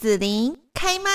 [0.00, 1.10] 子琳开麦。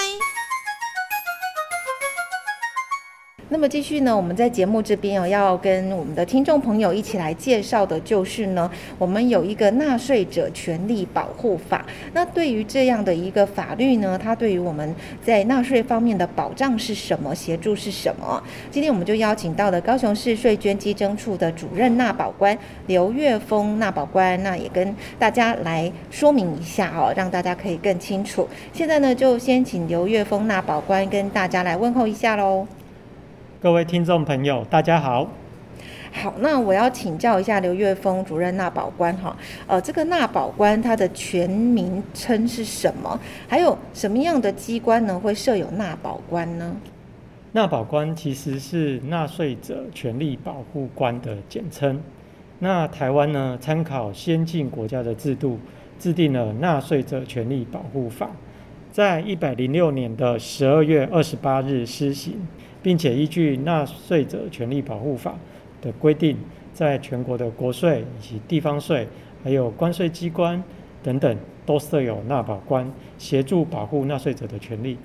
[3.49, 11.86] 那么继续呢，我们在节目这边哦，要跟我们的听众朋友一起来介绍的，就是呢，我们有一个纳税者权利保护法。
[12.13, 17.35] 那对于这样的一个法律呢，它对于我们在纳税方面的保障是什么？
[17.35, 18.41] 协助是什么？
[18.71, 22.57] 今天我们就邀请到了高雄市税捐稽征处的主任纳保官
[22.88, 28.48] 刘月峰纳保官，那也跟大家来说明一下哦，让大家可以更清楚。
[28.73, 32.66] 现在呢，就先请刘月峰纳保官跟大家来问候一下喽。
[33.65, 35.27] 各位听众朋友，大家好。
[36.13, 43.19] 好，那我要请教一下刘月峰主任纳保官哈，呃，这个纳保官它的全名称是什么？
[43.47, 46.75] 还有什么样的机关呢会设有纳保官呢？
[47.53, 51.99] 纳保官其实是纳税者权利保护官的简称。
[52.59, 55.57] 那台湾呢，参考先进国家的制度，
[55.97, 58.29] 制定了纳税者权利保护法，
[58.91, 62.47] 在一百零六年的十二月二十八日施行。
[62.86, 65.33] 并且依据纳税者权利保护法
[65.81, 66.38] 的规定，
[66.72, 69.08] 在全国的国税以及地方税，
[69.44, 70.64] 还有关税机关
[71.02, 75.00] 等等，都设有纳保官，协助保护纳税者的权利。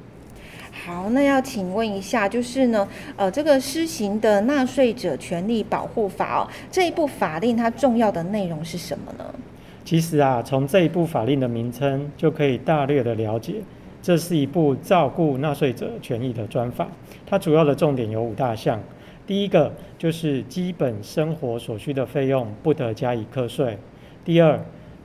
[0.70, 2.86] 好，那要请问一下，就是呢，
[3.17, 9.25] 呃，这个施行的纳税者权利保护法哦，这一部法令它重要的内容是什么呢？
[9.86, 13.55] 其实啊，从这一部法令的名称就可以大略的了解。
[14.03, 16.89] 这是一部照顾纳税者权益的专法，
[17.27, 18.81] 它主要的重点有五大项。
[19.27, 23.77] 第一个就是基本生活所需的费用不得加以课税；
[24.25, 24.59] 第二，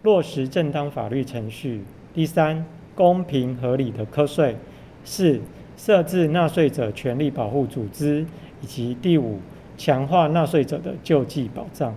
[0.04, 1.82] 落实正当法律程序；
[2.14, 2.66] 第三，
[2.96, 4.56] 公平合理的课税；
[5.04, 5.40] 四，
[5.78, 8.26] 设置纳税者权利保护组织；
[8.62, 9.40] 以及第五，
[9.78, 11.94] 强化纳税者的救济保障。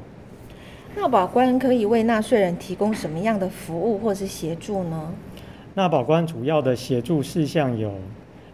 [0.97, 5.15] 纳保官可以为纳税人提供什么样的服务或是协助呢？
[5.75, 7.95] 纳保官主要的协助事项有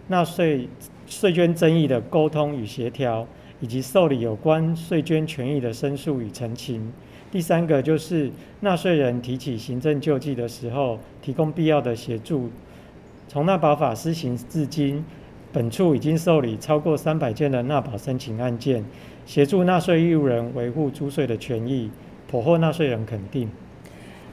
[0.09, 0.69] 纳税
[1.07, 3.27] 税捐争议的沟通与协调，
[3.61, 6.92] 以及受理有关税捐权益的申诉与澄清。
[7.30, 8.30] 第三个就是
[8.61, 12.51] 纳税人提起行政救济的时候，提供必要的协助。
[13.27, 15.03] 从纳保法施行至今，
[15.51, 18.85] 本处已经受理超过三百件的纳保申请案件，
[19.24, 21.91] 协助纳税义务人维护租税的权益，
[22.29, 23.48] 颇获纳税人肯定。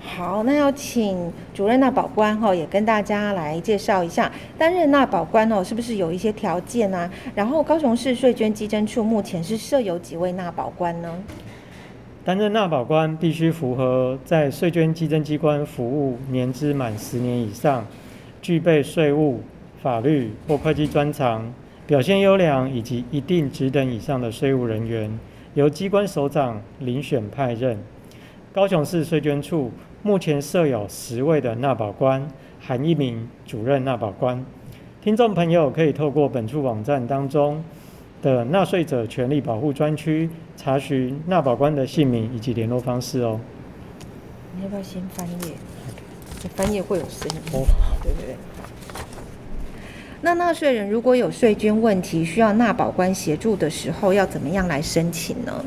[0.04, 7.10] 好，那要请主任纳保官哈，也跟大家来介绍一下担任纳保官哦，是不是有一些条件啊？
[7.36, 11.24] 然后高雄市税捐稽征处目前是设有几位纳保官呢？
[12.26, 17.86] 担任纳保官必须符合在税捐稽征机关服务年资满十年以上，
[18.42, 19.42] 具备税务、
[19.82, 21.54] 法律或会计专长，
[21.88, 25.12] 表现优良以及一定职等以上的税务人员，
[25.54, 27.78] 由机关首长遴选派任。
[28.54, 29.72] 高雄市税捐处。
[30.04, 32.28] 目前设有十位的纳保官，
[32.60, 34.44] 含一名主任纳保官。
[35.00, 37.64] 听众朋友可以透过本处网站当中
[38.22, 43.40] 的纳税者权利保护专区查询纳保官的姓名以及联络方式哦。
[44.58, 45.54] 你要不要先翻页？
[46.42, 47.38] 你翻页会有声音。
[47.54, 47.64] 哦，
[48.02, 48.36] 对对对。
[50.20, 55.64] 那纳税人如果有税捐问题需要纳保官协助的时候，要怎么样来申请呢？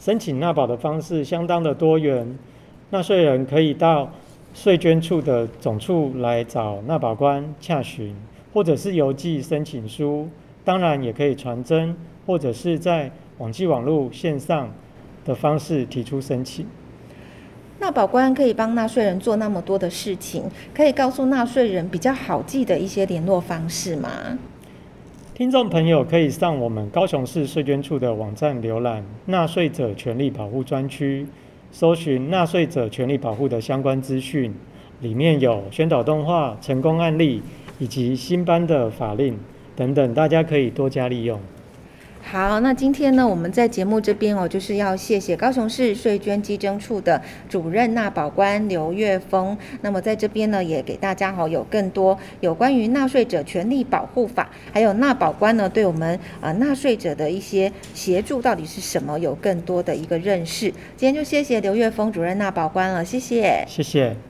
[0.00, 2.26] 申请纳保的方式相当的多元。
[2.88, 4.10] 纳税人可以到
[4.54, 8.16] 税捐处的总处来找纳保官洽询，
[8.54, 10.26] 或者是邮寄申请书，
[10.64, 11.94] 当然也可以传真，
[12.26, 14.70] 或者是在网际网络线上
[15.24, 16.66] 的方式提出申请。
[17.78, 20.44] 纳保官可以帮纳税人做那么多的事情，
[20.74, 24.08] 可以告诉纳税人比较好记的一些联络方式吗？
[25.40, 31.26] 听众朋友可以上我们高雄市税捐处的网站浏览纳税者权利保护专区。
[31.72, 34.52] 搜寻纳税者权利保护的相关资讯，
[35.00, 37.40] 里面有宣导动画、成功案例
[37.78, 39.34] 以及新颁的法令
[39.74, 41.40] 等等，大家可以多加利用。
[42.22, 49.56] 好，那今天呢，我们在节目这边哦，就是要谢谢高雄市税捐稽征处的主任纳保官刘月峰。
[49.80, 60.66] 那么在这边呢，也给大家哈有更多有关于纳税者权利保护法，还有纳保官呢对我们呃纳税者的一些协助到底是什么，有更多的一个认识。
[60.96, 64.29] 今天就谢谢刘月峰主任纳保官了，谢谢，谢谢。